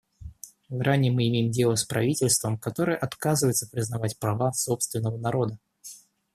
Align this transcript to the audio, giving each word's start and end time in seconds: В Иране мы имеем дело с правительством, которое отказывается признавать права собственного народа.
В 0.71 0.79
Иране 0.79 1.11
мы 1.11 1.27
имеем 1.27 1.51
дело 1.51 1.75
с 1.75 1.83
правительством, 1.85 2.57
которое 2.57 2.97
отказывается 2.97 3.69
признавать 3.69 4.17
права 4.17 4.51
собственного 4.51 5.19
народа. 5.19 5.59